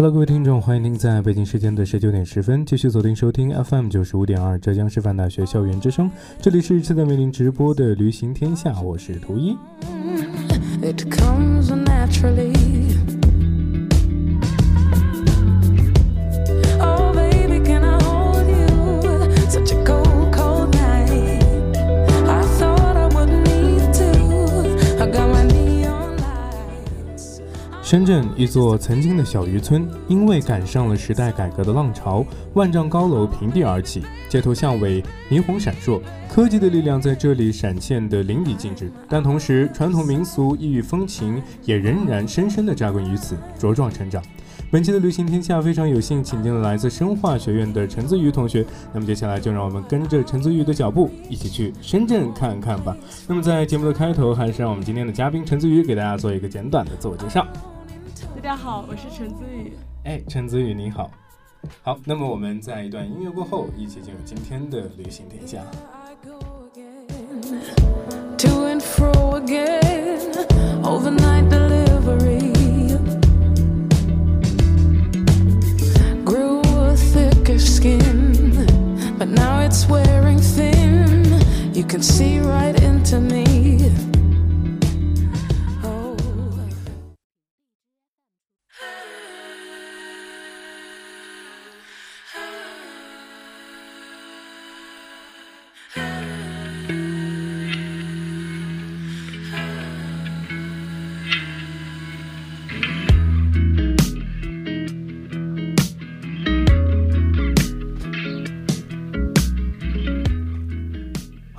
[0.00, 9.54] Hello，各位听众，欢迎您在北京时间的十九点十分继续锁定收听 FM 九十五点二浙江师范大学校园之声，这里是正在为您直播的旅行天下，我是图一。
[27.90, 32.24] 深圳一座曾经的小渔村，因为赶上了时代改革的浪潮，
[32.54, 38.92] 万丈高楼平地而起，街头巷尾霓虹闪烁，科技的力量在这里闪现的淋漓尽致。
[39.08, 44.22] 但同时，传统民俗、异域风情也仍然深深地扎根于此，茁壮成长。
[44.70, 52.96] 本期的旅行天下非常有幸请进了来自生化学院的陈子瑜同学，那么接下来就让我们跟着陈子瑜的脚步，一起去深圳看看吧。
[53.26, 57.44] 那么在节目的开头，还是让我们今天的嘉宾陈子瑜给大家做一个简短的自我介绍。
[58.42, 59.74] 大家好，我是陈子宇。
[60.04, 61.10] 哎，陈子宇你好。
[61.82, 65.60] 好，那么我们在一段音乐过后，一起进入今天的旅行天下。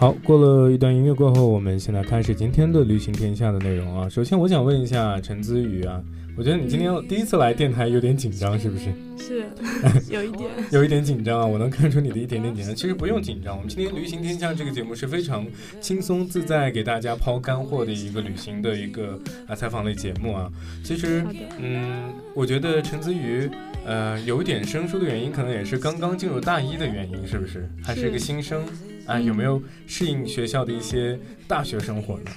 [0.01, 4.09] 好，过了一段音乐过后，我们现在开始今天的旅行天下的内容啊。
[4.09, 6.01] 首先，我想问一下陈子宇啊，
[6.35, 8.85] 我觉得你今天第一次来电台有点紧张，是不是？
[9.15, 9.45] 是，
[10.11, 11.45] 有一点，有一点紧张啊。
[11.45, 12.73] 我能看出你的一点点紧张。
[12.73, 15.45] 其实不用紧张，我们今天旅行天下这个节目是非常
[15.79, 20.51] 轻松自在，给大家抛干货的一个旅行的一个啊采访类节目啊。
[20.83, 21.23] 其实，
[21.59, 23.47] 嗯，我觉得陈子宇
[23.85, 27.69] 呃有一点生疏的原因，可能也是刚刚进入大一的原因，是不是？
[27.83, 28.63] 还是一个新生。
[29.11, 32.31] 啊，有没有适应学校的一些大学生活呢？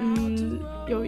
[0.00, 0.58] 嗯，
[0.88, 1.04] 有，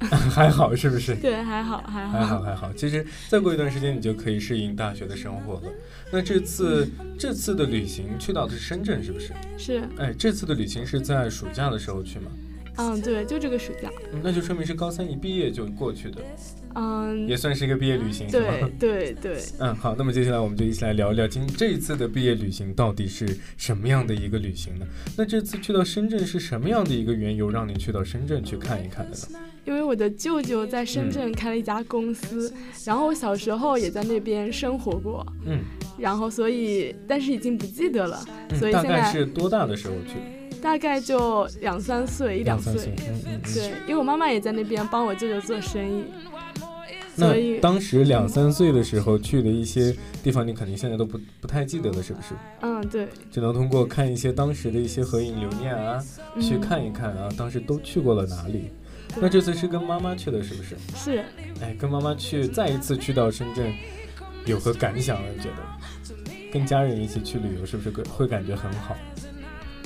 [0.30, 1.14] 还好是不是？
[1.14, 2.72] 对，还好，还好，还好，还好。
[2.72, 5.62] 其实再过一段时间，你就可以适应大学的生活了。
[6.10, 6.88] 那这次
[7.18, 9.32] 这次的旅行去到的是深圳，是不是？
[9.56, 9.88] 是。
[9.96, 12.30] 哎，这次的旅行是在暑假的时候去吗？
[12.76, 13.90] 嗯，对，就这个暑假。
[14.22, 16.22] 那就说明是高三一毕业就过去的。
[16.74, 19.38] 嗯，也算是一个毕业旅行，对对对。
[19.58, 23.28] 嗯，好，那么接下来我们就一起来聊一聊今这一次的毕业旅行到底是
[23.58, 24.86] 什么样的一个旅行呢？
[25.18, 29.38] 那这次去到深圳是什么样的一个缘由让你去到深圳去看一看的呢？
[29.66, 32.52] 因为我的舅舅在深圳开了一家公司，
[32.86, 35.60] 然后我小时候也在那边生活过，嗯，
[35.98, 38.24] 然后所以但是已经不记得了，
[38.58, 40.14] 所以大概是多大的时候去？
[40.62, 46.04] 大概就两三岁，一两岁，嗯嗯，对，因为我妈妈也在那边帮我舅舅做生意。
[47.14, 52.28] 那当时两三岁的时候去的一些地方，你肯定现在都不不太记得了，是不是？
[52.62, 53.06] 嗯，对。
[53.30, 56.02] 只能通过看一些当时的一些合影留念啊，
[56.40, 58.70] 去看一看啊，当时都去过了哪里。
[59.20, 60.76] 那这次是跟妈妈去的，是不是？
[60.94, 61.24] 是。
[61.60, 63.70] 哎，跟妈妈去，再一次去到深圳，
[64.46, 65.28] 有何感想呢？
[65.38, 68.96] 觉得跟家人一起去旅游，是不是会会感觉很好？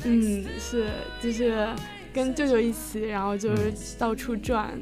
[0.04, 0.88] 嗯，是，
[1.22, 1.68] 就是
[2.12, 4.78] 跟舅舅一起，然后就是到处转。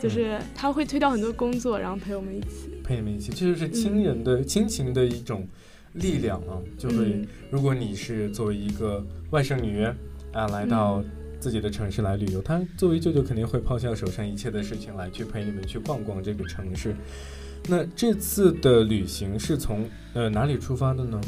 [0.00, 5.48] 就是他会推掉很多工作，然后陪我们一起，陪你们一起，这就是亲人的亲情的一种
[5.94, 6.60] 力量啊！
[6.76, 9.82] 就会，如果你是作为一个外甥女
[10.32, 11.02] 啊，来到
[11.40, 12.42] 自己的城市来旅游。
[12.42, 16.94] 他作为舅舅，肯定会抛下手上一切的事情来去陪你们去逛逛这个城市。
[17.66, 21.18] 那这次的旅行是从呃哪里出发的呢？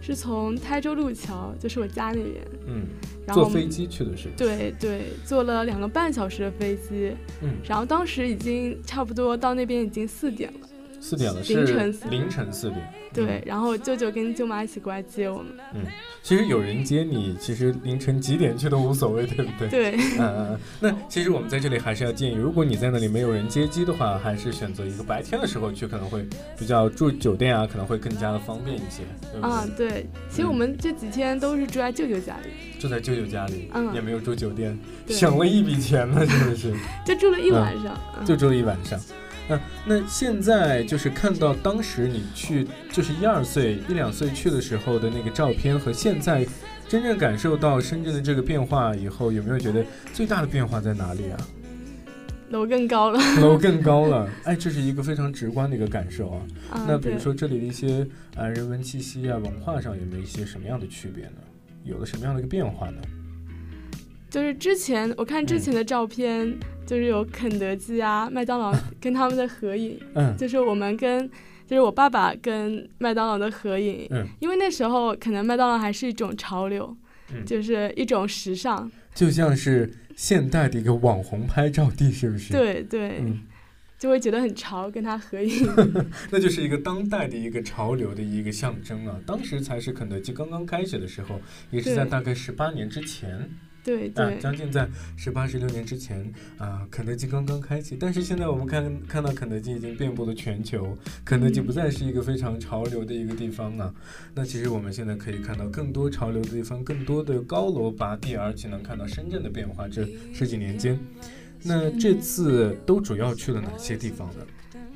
[0.00, 2.34] 是从台州路桥，就是我家那边。
[2.66, 2.86] 嗯，
[3.32, 4.28] 坐飞机去的是？
[4.36, 7.12] 对对，坐了两个半小时的飞机。
[7.42, 10.68] 嗯，然后当时已经差不多到那边已经四点了。
[11.00, 12.92] 四点了，凌晨凌晨四点。
[13.12, 15.46] 对，然后舅舅跟舅妈一起过来接我们。
[15.74, 15.80] 嗯，
[16.22, 19.68] 其实有人接你，其实凌晨几点去都无所谓，对不对？
[19.68, 19.96] 对。
[19.96, 20.60] 嗯嗯嗯。
[20.80, 26.26] 那其实我们在这里还是要建议，如果你在那里没有人接机的话，还是选择一个白天的时候去，可能会
[26.58, 29.02] 比较住酒店啊，可能会更加的方便一些。
[29.40, 30.06] 啊，对。
[30.28, 32.50] 其实我们这几天都是住在舅舅家里。
[32.78, 34.78] 住在舅舅家里，嗯，也没有住酒店，
[35.08, 36.74] 省了一笔钱呢，真的是。
[37.06, 38.26] 就住了一晚上。
[38.26, 39.00] 就住了一晚上。
[39.48, 46.46] 嗯，那现在就是看到当时你去，就是一二岁、一两岁去的时候的那个照片，和现在
[46.88, 51.38] 真正感受到深圳的这个变化以后，有没有觉得最大的变化在哪里啊？
[52.50, 56.40] 楼更高了， 楼更高了，哎，这是一个非常直观的一个感受啊。
[56.86, 58.06] 那比如说这里的一些
[58.36, 61.38] 啊人文气息啊、文化上有没有一些什么样的区别呢？
[61.84, 63.00] 有了什么样的一个变化呢？
[64.36, 66.54] 就是之前我看之前的照片，
[66.84, 71.26] 就是有肯德基啊、麦当劳 跟他们的合影，嗯，就是我们跟，
[71.66, 76.94] 就是我爸爸跟麦当劳的合影，嗯，因为那时候可能麦当劳还是一种潮流，
[77.32, 82.52] 嗯，就是一种时尚，就像是现代的一个网红拍照地，是不是？
[82.52, 83.22] 对对，
[83.98, 85.66] 就会觉得很潮，跟他合影，
[86.30, 89.18] 那就是一个当代的一个潮流的一个象征啊。
[89.24, 91.40] 当时才是肯德基刚刚开始的时候，
[91.70, 93.48] 也是在大概十八年之前。
[93.86, 96.28] 对对，将近在十八十六年之前
[96.58, 103.94] 啊，肯德基刚刚开启，但是现在我们看看到肯德基已经遍布了全球，肯德基不再是一个非常潮流的一个地方了。
[104.34, 109.86] 那其实我们现在可以看到更多潮流的地方，更多的高楼拔地，而且能看到深圳的变化。
[109.86, 110.04] 这
[110.34, 110.98] 十几年间，
[111.62, 114.44] 那这次都主要去了哪些地方呢？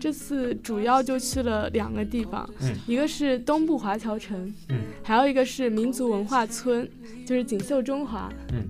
[0.01, 6.89] 这次主要就去了两个地方，嗯，一个是东部华侨城，嗯，还有一个是民族文化村，
[7.27, 8.65] 就是锦绣中华，嗯。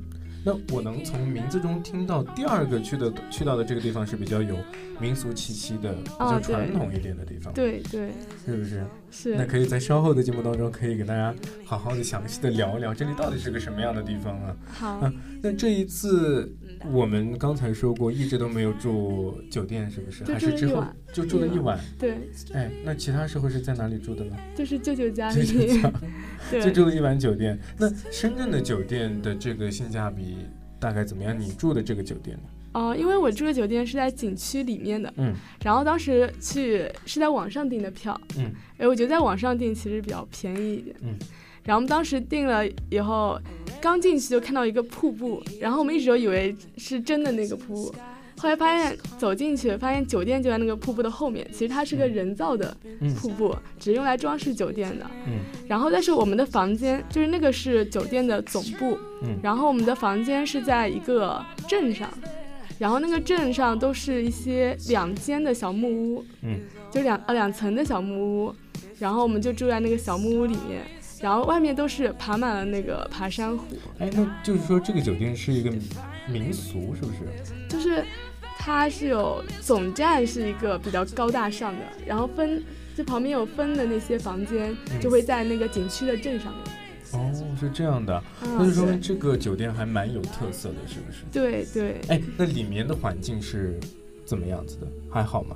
[0.44, 4.56] 那我能从名字中听到第二个去的去到的这个地方是比较有
[5.00, 7.52] 民俗气息的，比较传统一点的地方。
[7.54, 8.10] 对对，
[8.44, 8.84] 是不是？
[9.10, 9.34] 是。
[9.36, 14.56] 那可以在稍后的节目当中可以给大家好好的详细的聊一聊，这里到底是个什么样的地方啊？
[14.72, 15.12] 好。
[15.42, 16.54] 那这一次
[16.92, 20.24] 我们刚才说过，一直都没有住酒店，是不是？
[20.24, 21.80] 还是之后就住了一晚？
[21.98, 22.30] 对。
[22.52, 24.36] 哎，那其他时候是在哪里住的呢？
[24.54, 25.46] 就是舅舅家里。
[25.46, 25.92] 舅舅家。
[26.60, 27.58] 就住了一晚酒店。
[27.78, 30.36] 那深圳的酒店的这个性价比
[30.78, 31.38] 大概怎么样？
[31.38, 32.42] 你住的这个酒店呢？
[32.72, 35.34] 哦，因为我住的酒店是在景区里面的，嗯，
[35.64, 41.14] 然后当时去是在网上订的票，嗯，哎，我觉得在网上订其实比较便宜一点，嗯。
[41.62, 43.38] 然后我们当时订了以后，
[43.82, 47.94] 刚进去就看到一个瀑布，然后我们一直都以为是真的那个瀑布，
[48.38, 52.74] 后来发现走进去，发现酒店就在那个瀑布的后面，其实它是个人造的
[53.20, 55.04] 瀑布，只用来装饰酒店的。
[55.26, 55.40] 嗯。
[55.68, 59.38] 然后但是我们的房间就是那个是酒店的总部，嗯。
[59.42, 62.08] 然后我们的房间是在一个镇上，
[62.80, 66.60] 然后那个镇上都是一些两间的小木屋，嗯，
[66.90, 68.54] 就两呃两层的小木屋，
[68.98, 70.82] 然后我们就住在那个小木屋里面。
[71.20, 73.76] 然后外面都是爬满了那个爬山虎。
[73.98, 75.70] 哎，那就是说这个酒店是一个
[76.26, 77.18] 民俗，是不是？
[77.68, 78.02] 就是，
[78.56, 82.64] 它是有总站是一个比较高大上的，然后分
[82.96, 86.62] 就旁边有分的那些房间，就会在那个景区的镇上面。
[87.12, 91.24] 哦，是这样的，那就说明这个酒店还蛮有特色的，是不是？
[91.30, 92.00] 对对。
[92.08, 93.78] 哎，那里面的环境是
[94.24, 94.86] 怎么样子的？
[95.10, 95.54] 还好吗？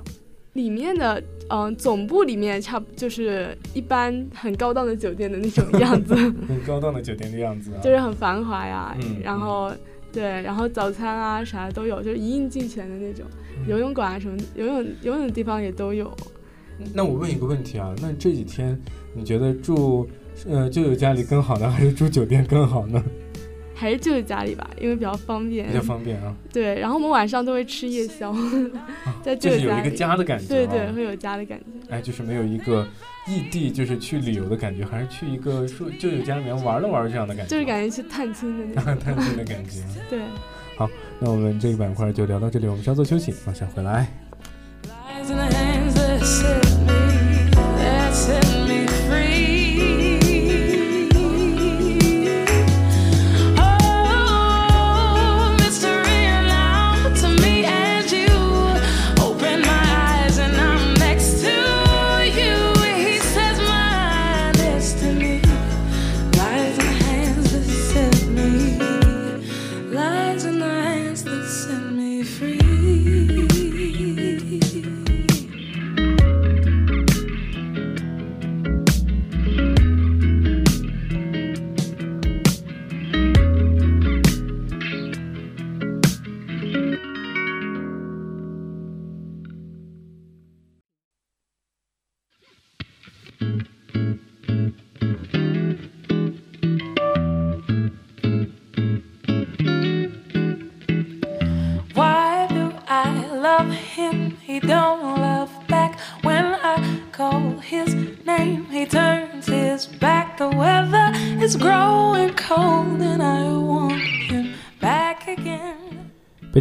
[0.53, 6.15] 里面的嗯，总部里面差不就是一般很高档的酒店的那种样子，
[6.47, 8.95] 很高档的酒店的样子，就是很繁华呀。
[9.01, 9.69] 嗯，然后
[10.13, 13.25] 对，然后早餐啊啥都有，就是一应俱全的那种，
[13.67, 16.09] 游泳馆啊什么，游泳游泳的地方也都有。
[16.93, 18.79] 那我问一个问题啊，那这几天
[19.13, 20.07] 你觉得住
[20.47, 23.03] 呃舅舅家里更好呢，还是住酒店更好呢？
[23.77, 25.67] 还是舅舅家里吧，因为比较方便。
[25.67, 26.33] 比较方便啊。
[26.53, 28.33] 对，然后我们晚上都会吃夜宵，
[29.21, 30.47] 在就是有一个家的感觉。
[30.47, 31.65] 对对，会有家的感觉。
[31.89, 32.87] 哎，就是没有一个
[33.27, 37.49] 异地，就是去旅游的感觉，还是去一个说舅舅家里面玩了玩这样的感觉。
[37.51, 38.95] 就是感觉去探亲的那种。
[39.03, 39.81] 探亲的感觉。
[40.09, 40.21] 对。
[40.77, 40.89] 好，
[41.19, 44.07] 那我们这个板块就聊到这里，我们稍作休息，马上回来。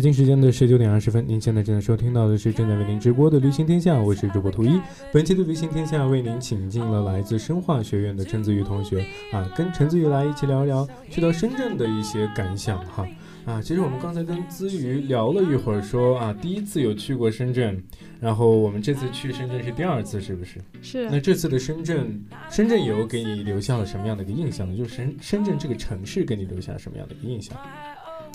[0.05, 4.79] 京时间的十九点二十分，您现在正在收听到的是正在为您直播的《旅行天下》，我是主播图一。
[5.11, 13.09] 本期的《旅行天下》为您请进了来自生化学院的陈子宇同学啊，跟陈子宇来一起聊一聊去到深圳的一些感想哈。
[13.47, 17.83] 啊，其实我们刚才跟子瑜聊了一会儿说，啊，第一次有去过深圳，
[18.21, 20.61] 然后我们这次去深圳是第二次，是不是？
[20.83, 24.77] 是那这次的深圳，深圳游给你留下了什么样的一个印象呢？
[24.77, 27.57] 就是深深圳这个城市给你留下什么样的一个印象？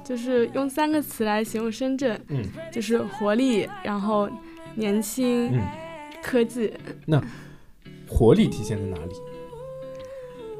[0.03, 2.43] 就是用三个词来形容深圳，嗯。
[2.71, 4.29] 就是活力，然后
[4.75, 5.61] 年轻、嗯，
[6.21, 6.73] 科技。
[7.05, 7.21] 那
[8.07, 9.13] 活力体现在哪里？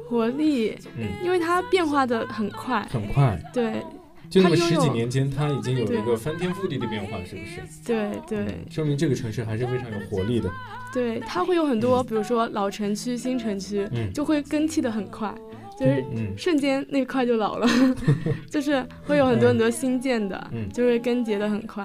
[0.08, 3.82] 活力，嗯，因为它变化的很快，很快，对。
[4.28, 7.60] 就那么十几年间，它已经有一个翻天覆地的变化，是不是？
[7.84, 8.46] 对对。
[8.70, 10.48] 说明这个城市还是非常有活力的。
[10.92, 15.34] 对，它会有很多，比如说老城区、新城区，嗯，就会更替的很快，
[15.80, 17.66] 就是嗯瞬间那块就老了，
[18.50, 21.84] 就是会有很多很多新建的，嗯就会更迭的很快。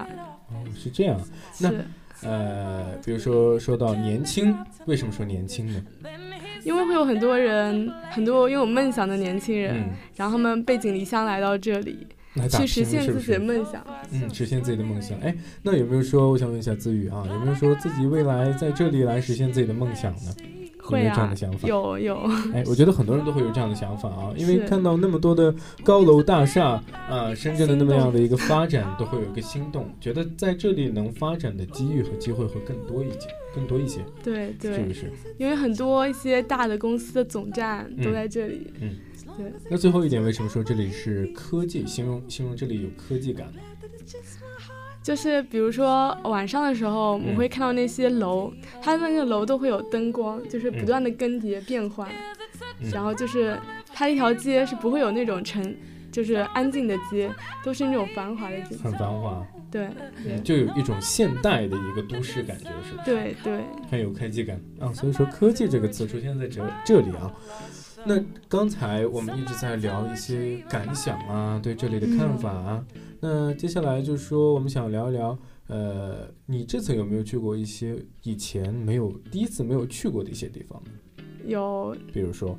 [0.50, 1.18] 哦，是这样。
[1.58, 1.84] 那是
[2.22, 4.54] 呃，比如说说到年轻，
[4.86, 5.82] 为什么说年轻呢？
[6.64, 12.06] 因为会有很多人，很多拥有梦想的年轻人，嗯，然后他们背井离乡来到这里，
[12.50, 13.38] 去实现自己的？
[13.38, 13.86] 梦想。
[14.12, 15.18] 嗯，实现自己的梦想。
[15.20, 20.34] 哎，那有没有说，我想问一下子宇啊，有没有说自己未来在这里来实现自己的梦想呢？
[20.90, 21.68] 会啊有这样的想，法？
[21.68, 22.16] 有有，
[22.54, 35.12] 哎， 我觉得很多人都会有这样的想法啊，因为看到那么多的高楼大厦啊，深圳的那么样的一个发展，都会有一个心动，觉得在这里能发展的机遇和机会会更多一些，更多一些，对对是不，是？
[35.38, 38.70] 因为很多一些大的公司的总站都嗯在这里。
[38.80, 38.96] 嗯
[39.36, 41.86] 对，那最后一点，为什么说这里是科技？
[41.86, 43.60] 形容形容这里有科技感呢？
[45.06, 52.08] 就是比如说晚上的时候，我们嗯会看到那些楼，它那个楼都会有灯光，就是不断的更迭变换，
[52.80, 53.56] 嗯然后就是
[53.94, 55.76] 它一条街是不会有那种沉，
[56.10, 57.30] 就是安静的街，
[57.62, 58.76] 都是那种繁华的街。
[58.82, 59.88] 很繁华，对
[60.42, 63.04] 就有一种现代的一个都市感觉，是不是？
[63.04, 64.92] 对对，很有科技感啊。
[64.92, 67.30] 所以说，科技这个词出现在这这里啊。
[68.08, 72.84] 那刚才我们一直在聊一些感想啊，对这里的看法啊。
[73.18, 75.36] 那接下来就是说，我们想聊一聊，
[75.66, 81.24] 呃，你这次有没有去过一些以前没有、第一次没有去过的一些地方呢？
[81.46, 82.56] 有比如说，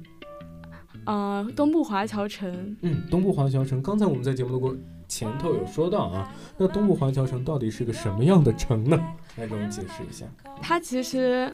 [1.06, 3.82] 呃东部华侨城，嗯，东部华侨城。
[3.82, 4.76] 刚才我们在节目的过
[5.08, 9.02] 前头有说到啊，那东部华侨城到底是个什么样的城呢？
[9.38, 10.26] 来给我们解释一下。
[10.62, 11.52] 它其实，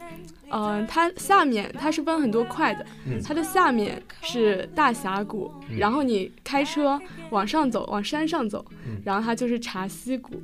[0.48, 7.00] 呃，它下面它是分很多块的，嗯它的下面是大峡谷，嗯然后你开车
[7.30, 10.42] 往上走，往山上走，嗯然后它就是茶溪谷。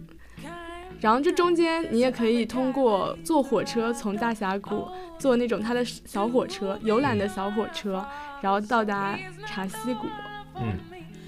[1.00, 4.86] 然后这中间你也可以通过坐火车从大峡谷
[5.18, 8.04] 坐那种它的小火车游览的小火车，
[8.42, 10.06] 然后到达茶溪谷。
[10.56, 10.78] 嗯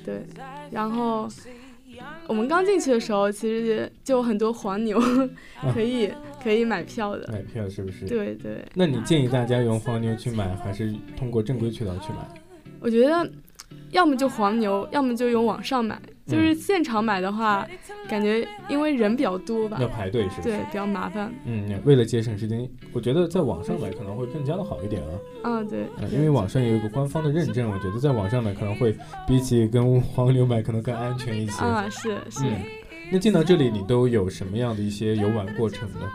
[0.05, 0.27] 对，
[0.71, 1.27] 然后
[2.27, 5.01] 我们刚进去的时候，其实就有很多黄牛
[5.75, 6.11] 可以、
[6.43, 7.29] 可以买票的。
[7.33, 8.07] 买票是不是？。
[8.07, 12.19] 对对，那你建议大家用黄牛去买，还是通过正规渠道去买？
[12.81, 13.31] 我觉得
[13.91, 16.01] 要么就黄牛，要么就用网上买。
[16.27, 17.67] 就是现场买的话，
[18.09, 20.57] 感觉因为人比较多吧要，排队是不是？
[20.57, 21.33] 对，比较麻烦。
[21.45, 25.09] 嗯，为了节省时间，我觉得在网上买可能会更加的好一点啊。
[25.45, 31.65] 嗯，对，嗯，因为网上有一个官方的认证，我觉得在网上买可能会比起跟黄牛买可能更安全一些。
[31.65, 32.45] 啊，是是。
[32.45, 32.61] 嗯，
[33.11, 36.09] 那进到这里你都有什么样的一些游玩过程呢？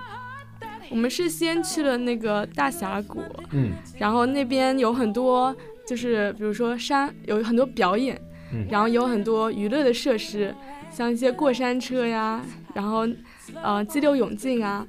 [0.89, 3.21] 我们是先去了那个大峡谷，
[3.51, 5.53] 嗯然后那边有很多，
[5.85, 8.17] 就是比如说山有很多表演，
[8.53, 10.53] 嗯然后有很多娱乐的设施，
[10.91, 13.07] 像一些过山车呀，然后
[13.61, 14.85] 呃激流勇进啊，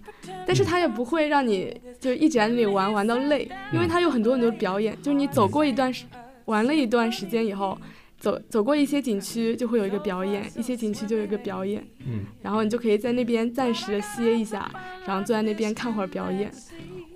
[0.47, 6.05] 但是它也不会让你就一直在那里玩玩到累，因为它有很多很多表演，就是你走过一段时，
[6.45, 7.77] 玩了一段时间以后。
[8.21, 14.69] 走走过一些景区就会有一个表演，一些景区就有一个表演，嗯，然后你就可以在那边暂时的歇一下，
[15.07, 16.51] 然后坐在那边看会儿表演。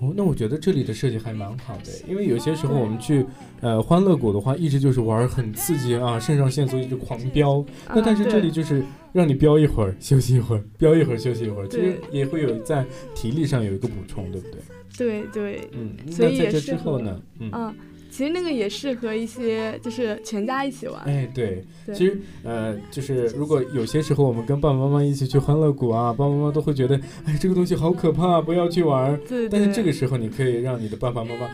[0.02, 3.24] 哦，那我觉得这里的设计还蛮好的，因为有些时候我们去
[3.60, 7.64] 呃欢乐谷的话，一直就是玩很刺激啊，肾上腺素一直狂飙。
[7.88, 14.60] 那但是这里就是让你飙一会儿，休息一会儿，飙一会儿，休息一会儿，其实也会有在体力上有一个补充，对不对？
[14.98, 17.22] 对对，嗯，所以那在这之后呢？
[17.38, 17.48] 嗯。
[17.54, 17.74] 嗯，
[18.12, 21.00] 其实那个也适合一些就是全家一起玩。
[21.04, 29.16] 哎，对，对其实呃，就是如果有些时候我们跟爸爸妈妈一起去欢乐谷啊，爸爸妈妈都会觉得，哎，这个东西好可怕，不要去玩。
[29.26, 29.48] 对对。
[29.48, 31.48] 但是这个时候，你可以让你的爸爸妈妈，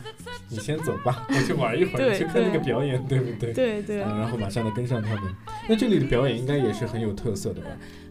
[0.49, 3.53] 你先走吧， 我去玩一会儿，你去看那个表演，对不对？
[3.53, 5.23] 对对，嗯，然后马上的跟上他们。
[5.69, 7.69] 那这里的表演应该也是很有特色的吧？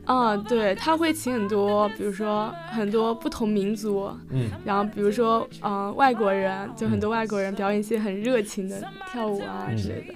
[0.08, 10.14] 嗯，对，他会请很多，比如说很多不同民族，嗯，然后比如说嗯、呃外国人，就很多外国人表演一些很热情的跳舞啊嗯之类的。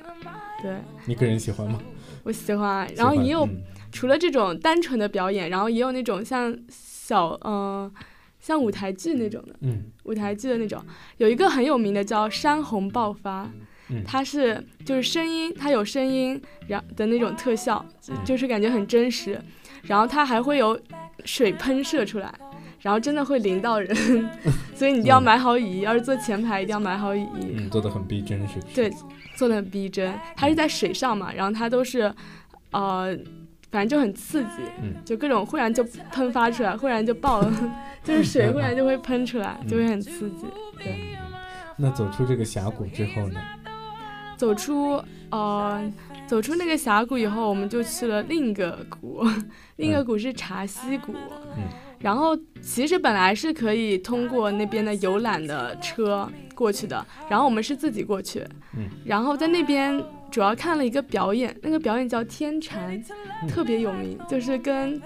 [0.61, 1.79] 对你个人喜欢吗？
[2.23, 3.61] 我喜欢，然后也有、嗯
[3.93, 7.51] 除了这种单纯的表演，然后也有那种像小嗯、
[7.83, 7.91] 呃
[8.39, 9.53] 像舞台剧那种的。
[9.59, 10.81] 嗯舞台剧的那种，
[11.17, 13.43] 有一个很有名的叫《山洪爆发》，
[13.89, 19.37] 嗯它是就是声音，它有声音，然的那种特效，嗯就是感觉很真实，
[19.83, 20.79] 然后它还会有
[21.25, 22.33] 水喷射出来，
[22.79, 23.95] 然后真的会淋到人，
[24.75, 28.75] 所以你一定要嗯买好椅，要是坐前排一定要买好雨衣，嗯，做的很逼真，是不是？
[28.75, 28.91] 对，
[29.35, 30.13] 做的很逼真。
[30.35, 32.13] 它是在水上嘛，然后它都是，
[32.71, 33.17] 呃。
[33.71, 37.53] 反正就很刺激，嗯就各种忽然就喷发出来，忽然就爆了，
[38.03, 40.45] 就是水忽然就会喷出来，就会很刺激。
[40.77, 41.15] 对。
[41.77, 43.39] 那走出这个峡谷之后呢？
[44.35, 45.81] 走出呃
[46.31, 49.21] 走出那个峡谷以后，我们就去了另一个谷，
[49.75, 51.11] 另一个谷是茶溪谷。
[51.57, 51.63] 嗯
[51.99, 58.39] 然后其实本来是可以通过那边的游览的车过去的，然后我们是自己过去。
[58.77, 62.95] 嗯然后在那边主要看了一个表演，那个表演叫天蝉，
[63.43, 65.01] 嗯特别有名，就是跟。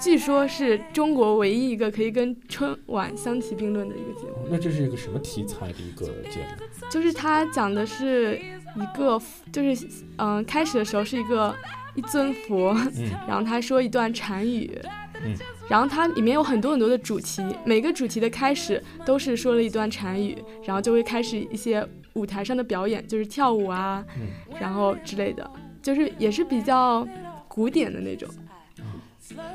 [0.00, 4.34] 据说是中国唯一一个可以跟春晚相提并论的一个节目。
[4.34, 6.86] 哦那这是一个什么题材的一个节目？
[6.88, 8.40] 就是它讲的是
[8.76, 9.20] 一个，
[9.52, 11.54] 就是嗯、开始的时候是一个
[11.94, 14.78] 一尊佛，嗯 然后他说一段禅语，
[15.24, 15.34] 嗯，
[15.68, 24.28] 然后它里面有很多很多的主题，每个主题的开始都是说了一段禅语，然后就会开始一些舞台上的表演，就是跳舞啊，嗯
[24.60, 25.48] 然后之类的，
[25.82, 27.06] 就是也是比较
[27.48, 28.28] 古典的那种。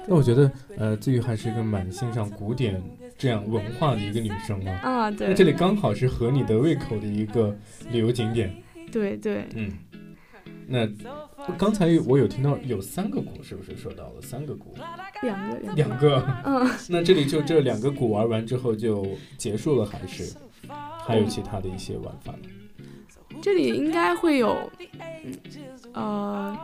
[0.06, 2.80] 那我觉得，呃，自愈还是一个蛮欣赏古典
[3.18, 4.80] 这样文化的一个女生啊。
[4.84, 7.58] 啊，那对这里刚好是合你的胃口的一个
[7.90, 8.54] 旅游景点。
[8.94, 9.72] 对对，嗯，
[10.68, 10.88] 那
[11.58, 14.76] 刚才我有听到有三个鼓，是不是说到了三个鼓？
[15.24, 16.24] 两个两个，两个。
[16.46, 19.06] 嗯， 那这里就这两个鼓玩完之后就
[19.38, 20.34] 结束了，还是
[21.06, 22.50] 还有其他的一些玩法呢？
[23.42, 24.70] 这里应该会有，
[25.24, 25.34] 嗯
[25.94, 26.58] 呃，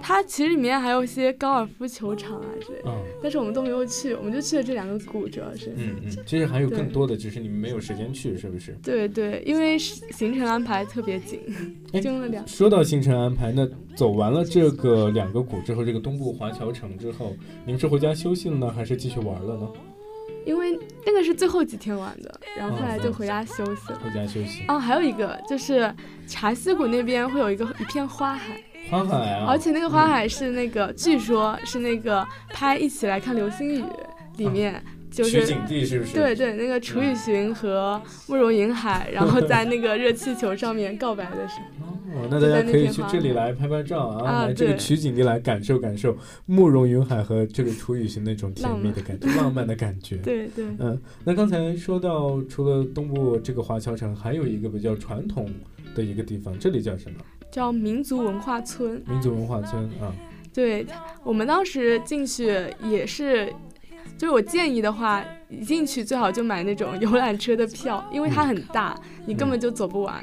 [0.00, 5.72] 它其实里面还有一些高尔夫球场啊之类的，嗯但是我们都没有去，我们就去了这两个谷，主要是。
[5.76, 8.76] 嗯嗯，其实还有更多的，只是你们没有时间去，是不是？
[8.82, 11.40] 对对，因为行程安排特别紧。
[12.46, 17.34] 说到行程安排，那走完了这个两个谷之后，这个东部华侨城之后，
[17.66, 19.68] 你们是回家休息了呢，还是继续玩了呢？
[20.46, 24.00] 因为那个是最后几天玩的，然后后来就回家休息了。
[24.02, 24.64] 回家休息。
[24.68, 25.92] 哦，还有一个就是
[26.26, 33.82] 茶溪谷那边会有一个一片花海，花海啊，而且那个花海是那个，据说是那个拍《一起来看流星雨》
[34.36, 36.14] 里面就是取景地是不是？
[36.14, 41.86] 对对，那个楚雨荨和慕容云海，然后在那个热气球上面告白的时候，
[42.18, 44.78] 哦，那大家可以去这里来拍拍照啊，这个对。
[44.78, 50.16] 取景地来感受感受慕容云海和这个楚雨荨那种甜蜜的感觉，浪漫的感觉。
[50.24, 55.50] 对对，嗯，那刚才说到，除了东部这个华侨城，还有一个比较传统
[55.94, 57.18] 的一个地方，这里叫什么？
[57.50, 59.02] 叫民族文化村。
[59.06, 60.12] 民族文化村啊。
[60.52, 60.84] 对
[61.22, 62.46] 我们当时进去
[62.82, 63.46] 也是，
[64.16, 70.20] 就是我建议的话，一进去最好就买那种游览车的票，因为它很大，你根本就走不完。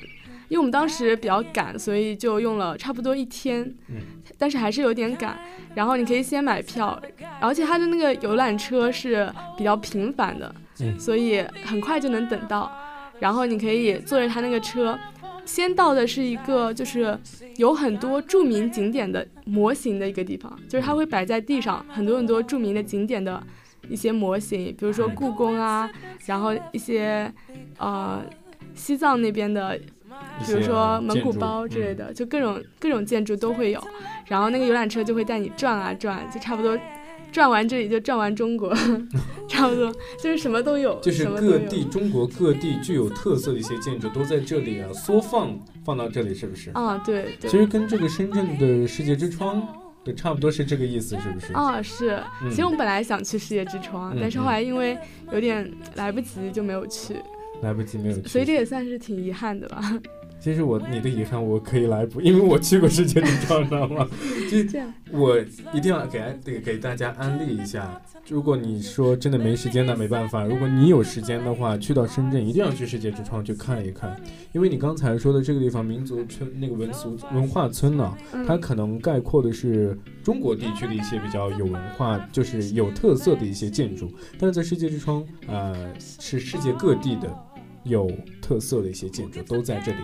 [0.48, 3.96] 因为我们当时比较赶，所以就用了差不多一天，嗯
[4.38, 5.40] 但是还是有点赶。
[5.74, 7.02] 然后你可以先买票，
[7.40, 12.72] 而且它的那个游览车是比较频繁的，嗯所以很快就能等到。
[13.20, 14.98] 然后你可以坐着它那个车，
[15.46, 17.18] 先到的是一个就是
[17.58, 23.42] 有很多著名景点的模型的一个地方，就是它会摆在地上很多很多著名的景点的
[23.88, 25.90] 一些模型，比如说故宫啊，
[26.26, 27.32] 然后一些
[27.78, 28.22] 呃
[28.74, 29.80] 西藏那边的，
[30.46, 32.08] 比如说蒙古包之类的。
[32.08, 33.82] 的，就各种各种建筑都会有。
[34.28, 36.78] 然后那个游览车就会带你转啊转，就差不多
[37.36, 38.74] 转完这里就转完中国，
[39.50, 46.72] 差不多就是什么都有，就是各地中国各地具有特色的一些建筑都在这里啊，缩放放到这里，是不是？
[46.72, 47.52] 啊，对对。
[47.52, 49.62] 其实跟这个深圳的世界之窗，
[50.02, 51.52] 对，差不多是这个意思，是不是？
[51.52, 54.98] 啊，是，嗯其实我们本来想去世界之窗，嗯但是后来因为
[55.34, 57.18] 有点来不及就没有去。
[57.62, 58.30] 来不及没有去。
[58.30, 59.82] 所以这也算是挺遗憾的吧。
[60.46, 64.08] 其实我你的遗憾我可以来补， 因为我去过世界之窗，知道吗？
[64.48, 65.40] 就这样，我
[65.74, 68.00] 一定要给安给给大家安利一下。
[68.28, 70.44] 如果你说真的没时间，那没办法。
[70.44, 74.16] 如果你有时间的话，去到深圳一定要去世界之窗去看一看，
[74.54, 84.12] 因为你刚才说的这个地方民族村那个文俗文化村呢，它可能概括的是中国地区的一些比较有文化，就是有特色的一些建筑。
[84.38, 87.36] 但是在世界之窗，呃，是世界各地的。
[87.86, 89.98] 有特色的一些建筑都在这里，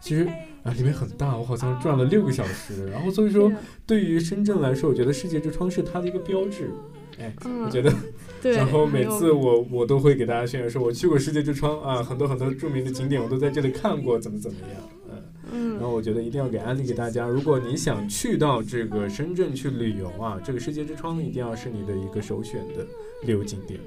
[0.00, 0.26] 其实
[0.62, 3.52] 啊里面很大，我好像转了六个小时，然后所以说
[3.86, 6.70] 对于深圳来说，我觉得世界之窗是它的一个标志，
[7.18, 7.32] 哎，
[7.64, 7.92] 我觉得，
[8.42, 15.22] 对，然后每次我我都会给大家宣传说，我去过世界之窗啊，很多很多著名的景点我都在这里看过，怎么怎么样，嗯。
[15.50, 22.86] 嗯，然后我觉得一定要给安利给大家，如果你想去到这个深圳去旅游啊，这个世界之窗一定要是你的一个首选的
[23.24, 23.80] 旅游景点。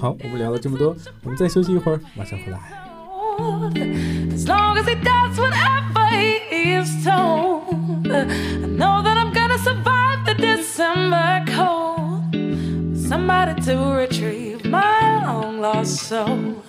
[0.00, 2.58] 好，我们聊了这么多，我们再休息一会儿，马上回来。
[4.30, 8.24] As long as he does whatever he is told, I
[8.66, 12.22] know that I'm gonna survive the December cold.
[12.96, 16.62] Somebody to retrieve my long lost soul.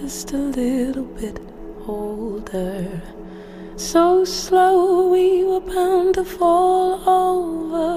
[0.00, 1.38] Just a little bit
[1.86, 3.02] older?
[3.76, 7.92] So slow we were bound to fall over.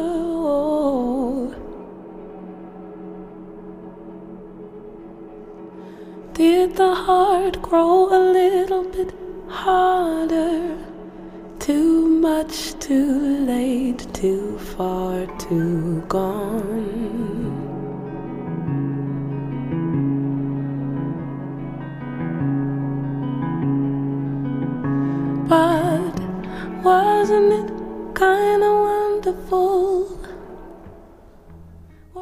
[6.34, 9.14] Did the heart grow a little bit
[9.48, 10.78] harder?
[11.60, 17.35] Too much, too late, too far, too gone.
[25.48, 26.20] But
[26.84, 27.72] wasn't it
[28.16, 30.08] kinda wonderful?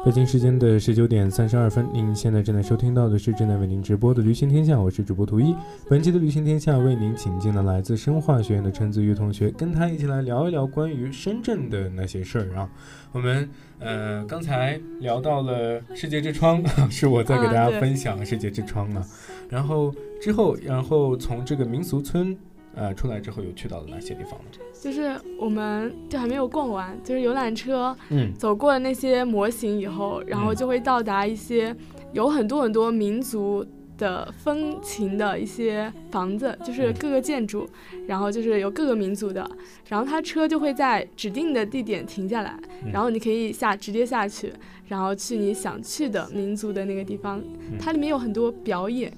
[0.04, 5.56] 北京时间的十九点三十二分，您现在正在收听到的是正在为您直播的《旅行天下》，我是主播图一。
[5.88, 12.68] 本期的《旅行天下》为您请进了来自生化学院的陈子玉同学，跟他一起来聊一聊关于深圳的那些事儿啊。
[13.12, 19.02] 我们呃刚才聊到了世界之窗，是我在给大家分享世界之窗啊。
[19.48, 22.36] 然后之后，然后从这个民俗村。
[22.76, 24.46] 呃，出来之后有去到了哪些地方呢？
[24.72, 31.74] 就是我们就还没有逛完，就是游览车，嗯，走过了那些模型以后，然后就会到达一些
[32.12, 33.64] 有很多很多民族
[33.96, 37.66] 的风情的一些房子，就是各个建筑，
[38.08, 39.48] 然后就是有各个民族的，
[39.88, 42.58] 然后他车就会在指定的地点停下来，
[42.92, 44.52] 然后你可以下直接下去，
[44.88, 47.40] 然后去你想去的民族的那个地方，
[47.78, 49.12] 它里面有很多表演，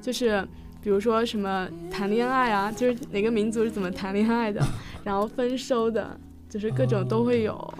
[0.00, 0.46] 就是。
[0.82, 4.62] 比如说什么谈恋爱啊，就是哪个民族是怎么谈恋爱的，
[5.04, 7.74] 然后丰收的，就是各种都会有。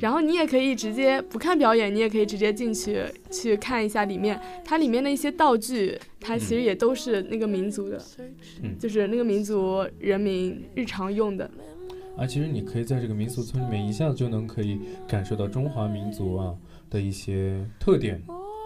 [0.00, 8.00] 然后你也可以直接不看表演，你也可以直接进去去看一下里面，它里面的一些道具，它其实也都是那个民族的，
[8.78, 11.50] 就是那个民族人民日常用的。
[12.16, 16.54] 啊，其实你可以在这个民俗村里面一下子就能可以感受到中华民族啊
[16.88, 18.22] 的一些特点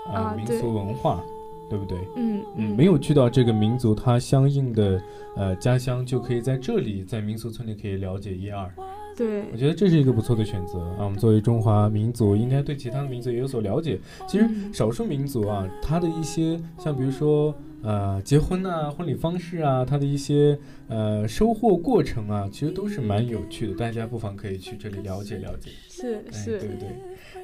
[0.07, 1.25] 啊民俗文化。
[1.71, 1.99] 对不对？
[2.17, 5.03] 嗯嗯，没有去到这个民族它相应的
[5.37, 8.71] 呃家乡，就可以在这里在民俗村里可以了解一二。
[9.15, 11.05] 对，我觉得这是一个不错的选择啊。
[11.05, 13.99] 我们作为中华民族，应该对其他的民族也有所了解。
[14.27, 23.75] 其实少数民族啊，它的一些像比如说呃结婚啊、婚礼方式啊，它的一些呃收获过程啊，其实都是蛮有趣的。
[23.75, 25.71] 大家不妨可以去这里了解了解。
[25.89, 26.89] 是是，对对。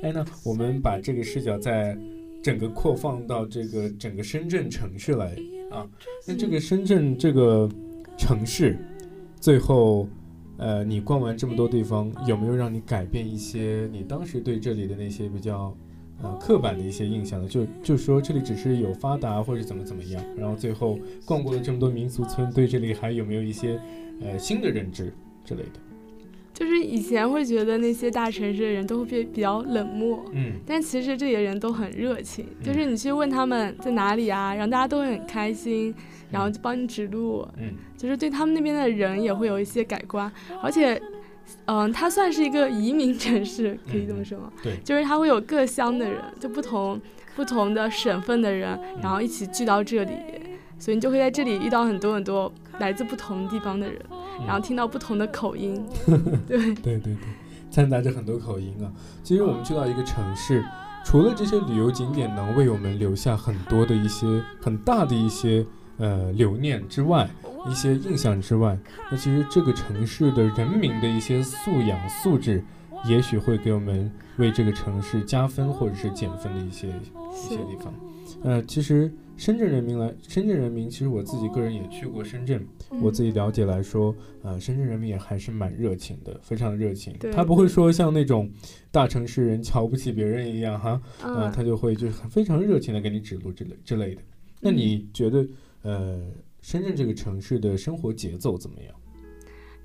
[0.03, 1.97] 哎，那我们把这个视角在。
[2.43, 5.37] 整个扩放到这个整个深圳城市来
[5.71, 5.87] 啊，
[6.27, 7.69] 那这个深圳这个
[8.17, 8.79] 城市，
[9.41, 10.09] 最后，
[10.57, 15.77] 呃，你逛完这么多地方，有没有让你改变一些你当时对这里的那些比较，
[16.23, 17.49] 呃，刻板的一些印象呢？
[17.49, 23.81] 就就说这里只是有发达或者怎么怎么样，然后最后逛过了这么多民俗村，对这里还有没有一些，
[24.21, 25.13] 呃，新的认知
[25.45, 25.88] 之类的？
[26.59, 32.45] 就是以前会觉得那些大城市的人都会比比较冷漠，嗯，但其实这里的人都很热情。
[32.65, 35.95] 就是你去问他们在哪里啊，然后大家都会很开心，
[36.33, 40.29] 然后就帮你指路，嗯，就是对他们那边的人也会有一些改观。
[40.61, 41.01] 而且，
[41.67, 44.53] 嗯，它算是一个移民城市，可以这么说吗？
[44.61, 47.01] 对，就是它会有各乡的人，就不同
[47.37, 50.11] 不同的省份的人，然后一起聚到这里，
[50.77, 54.01] 所以你就会在这里遇到很多很多来自不同地方的人。
[54.47, 55.85] 然后听到不同的口音，
[56.47, 57.17] 对对对对，
[57.71, 58.87] 掺杂着很多口音啊。
[59.25, 60.65] 其实我们去到一个城市，
[61.05, 64.27] 除了这些旅游景点能为我们留下很多的一些
[64.63, 67.29] 很大的一些呃留念之外，
[67.69, 68.79] 一些印象之外，
[69.11, 72.63] 那其实这个城市的人民的一些素养素质，
[73.05, 77.93] 也许会给我们为这个城市加分或者是减分的一些一些地方。
[78.43, 82.67] 呃，其实深圳人民来，深圳人民其实我自己个人也去过深圳，
[83.03, 87.17] 我自己了解来说，呃，深圳人民也还是蛮热情的，非常热情。
[87.33, 88.51] 他不会说像那种
[88.91, 94.23] 大城市人瞧不起别人一样哈，呃，嗯，他就会就是很非常热情的给你指路之类之类的。
[94.61, 95.47] 那你觉得，
[95.83, 96.21] 呃，
[96.61, 98.95] 深圳这个城市的生活节奏怎么样？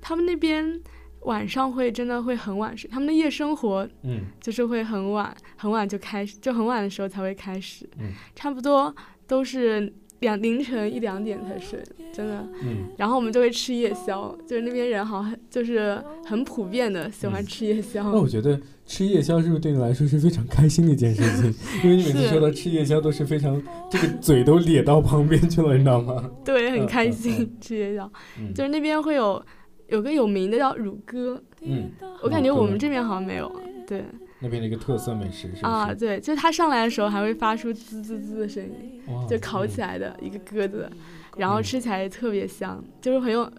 [0.00, 0.80] 他们那边
[1.24, 8.94] 晚上会真的会很晚睡，他们的夜生活嗯就是会很晚，很晚就开始，就很晚的时候才会开始，嗯差不多
[9.26, 11.82] 都是两凌晨一两点才睡，
[12.12, 12.46] 真的。
[12.62, 18.02] 嗯然后我们就会吃夜宵，就是那边人好像很就是很普遍的喜欢嗯吃夜宵。
[18.04, 21.54] 那我觉得吃夜宵是不是对你来说是非常开心的一件事情？
[21.84, 23.60] 因为你每次说到吃夜宵都是非常
[23.90, 26.30] 这个嘴都咧到旁边去了，你知道吗？
[26.44, 29.44] 对，很开心、嗯吃夜宵，嗯就是那边会有
[29.88, 31.90] 有个有名的叫乳鸽，嗯，
[32.22, 33.50] 我感觉我们这边好像没有。
[33.86, 34.02] 对
[34.40, 35.66] 那边的一个特色美食是不是？
[35.66, 40.90] 啊，对，就是它上来的时候还会发出滋滋滋的声音，哇就烤起嗯来的一个鸽子，
[41.36, 43.50] 然后嗯吃起来也特别香，就是很有，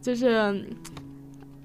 [0.00, 0.66] 就是嗯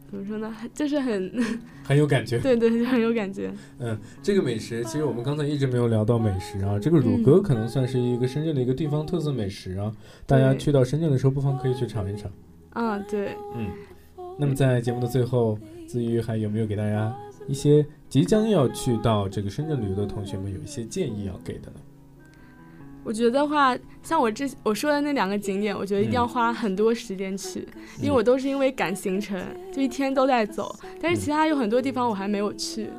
[0.10, 1.32] 怎么说呢，就是很
[1.84, 2.38] 很有感觉。
[2.40, 3.50] 对对，就很有感觉。
[3.80, 6.78] 嗯，这个美食其实我们刚才一直没有聊到美食啊。
[6.78, 9.92] 这个乳嗯鸽可能算是一个深圳的一个地方特色美食啊，
[10.26, 12.30] 大家去到深圳的时候不妨可以去尝一尝。
[12.76, 13.68] 啊，对，嗯，
[14.38, 15.58] 那么在节目的最后，
[15.88, 17.16] 子瑜还有没有给大家
[17.48, 21.80] 一些即将要去到这个深圳旅游的同学们有一些建议要给的呢？
[23.06, 27.60] 我觉得话，像我这我说的那两个景点，我觉得一定要嗯花很多时间去，
[28.00, 29.40] 因为嗯我都是因为赶行程，
[29.72, 30.76] 就一天都在走。
[31.00, 32.90] 但是嗯其他有很多地方我还没有去，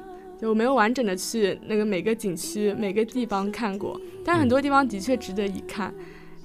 [0.41, 4.01] 就我没有完整的去那个每个景区、每个地方看过。
[4.25, 5.93] 但是很多地方的确值得一看，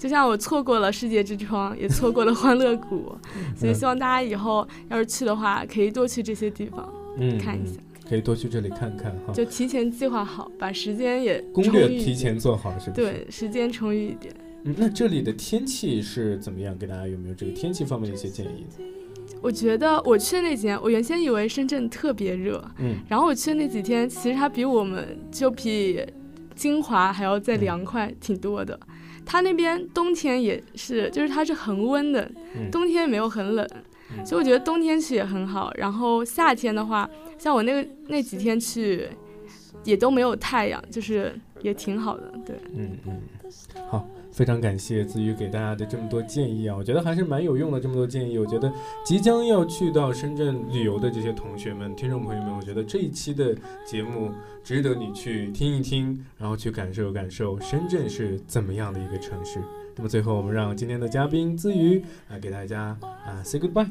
[0.02, 3.16] 就像我错过了世界之窗，也错过了欢乐谷，
[3.56, 9.32] 所以希望大家以后要是去的话，可以多去这些地方嗯，看一下，嗯可以多去这里看看哈。
[9.32, 13.02] 就提前计划好，把时间也攻略提前做好，是不是？。
[13.04, 14.34] 对时间充裕一点。
[14.64, 16.76] 嗯，那这里的天气是怎么样？
[16.76, 18.66] 给大家有没有这个天气方面的一些建议？
[19.40, 26.04] 我觉得我去的那几天，我原先以为深圳特别热，嗯然后我去的那几天，其实它比我们就比
[26.56, 28.80] 金华还要再凉快挺多的。
[29.26, 33.68] 它那边冬天也是，就是它是恒温的，嗯冬天没有很冷，
[34.18, 35.72] 嗯所以我觉得冬天去也很好。
[35.76, 39.08] 然后夏天的话，像我那个那几天去，
[39.84, 42.32] 也都没有太阳，就是也挺好的。
[42.46, 43.22] 对，嗯嗯，
[43.90, 47.80] 好，非常感谢子瑜给大家的这么多建议啊，我觉得还是蛮有用的。
[47.80, 48.72] 这么多建议，我觉得
[49.04, 54.32] 即将要去到深圳旅游的这些同学们、听众朋友们，我觉得这一期的节目
[54.64, 59.60] 值得你去听一听，然后去感受感受深圳是怎么样的一个城市。
[59.96, 63.90] 那么最后，我们让今天的嘉宾子瑜来给大家啊 say goodbye。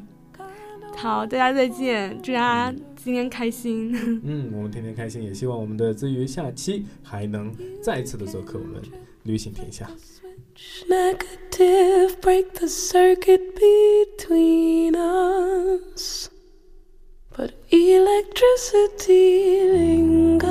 [0.96, 2.38] 好，大家再见，祝大
[2.70, 3.94] 家今天开心。
[4.24, 8.80] 嗯，我们天天开心，也希望我们的子瑜下期还能再次的做客我们
[9.24, 9.90] 旅行天下。
[10.88, 16.30] Negative, break the circuit between us.
[17.36, 20.50] But electricity lingers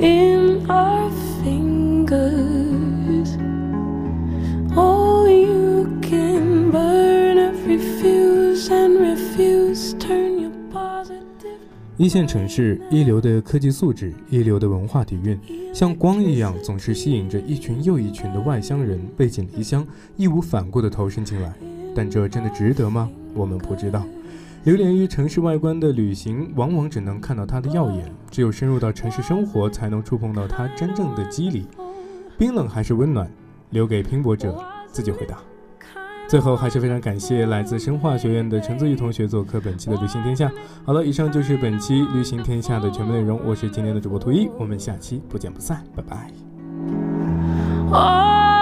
[0.00, 1.10] in our
[1.42, 2.47] fingers.
[11.98, 15.36] 一线城市，一流的科技素质，一流的文化底蕴，
[15.74, 19.84] 像光一样，总是吸引着一群又一群的外乡人背井离乡，
[20.16, 21.52] 义无反顾地投身进来。
[21.96, 23.10] 但这真的值得吗？
[23.34, 24.06] 我们不知道。
[24.62, 31.66] 流连于城市外观的旅行，往往只能看到它的耀眼，只有深入到城市生活，才能触碰到它真正的肌理。
[32.38, 33.28] 冰冷还是温暖，
[33.70, 34.56] 留给拼搏者
[34.92, 35.38] 自己回答。
[36.28, 40.46] 最后，还是非常感谢来自生化学院的陈泽宇同学做客本期的《旅行天下》。
[40.84, 43.40] 好了，以上就是本期《旅行天下》的全部内容。
[43.46, 46.30] 我是今天的主播图一，我们下期不见不散，拜拜。
[47.90, 48.57] Oh,